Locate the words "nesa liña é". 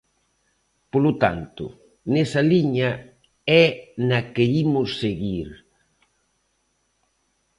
2.13-3.65